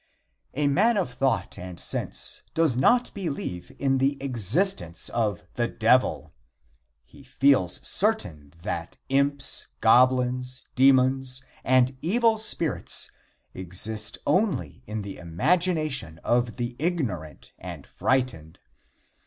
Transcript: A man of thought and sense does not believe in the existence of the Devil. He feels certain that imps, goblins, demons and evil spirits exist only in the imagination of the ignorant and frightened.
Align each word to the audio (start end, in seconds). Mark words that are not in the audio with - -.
A 0.55 0.65
man 0.65 0.97
of 0.97 1.13
thought 1.13 1.59
and 1.59 1.79
sense 1.79 2.41
does 2.55 2.75
not 2.75 3.13
believe 3.13 3.71
in 3.77 3.99
the 3.99 4.19
existence 4.19 5.09
of 5.09 5.43
the 5.53 5.67
Devil. 5.67 6.33
He 7.05 7.21
feels 7.23 7.79
certain 7.87 8.51
that 8.63 8.97
imps, 9.09 9.67
goblins, 9.79 10.65
demons 10.73 11.43
and 11.63 11.95
evil 12.01 12.39
spirits 12.39 13.11
exist 13.53 14.17
only 14.25 14.81
in 14.87 15.03
the 15.03 15.17
imagination 15.19 16.17
of 16.23 16.57
the 16.57 16.75
ignorant 16.79 17.53
and 17.59 17.85
frightened. 17.85 18.57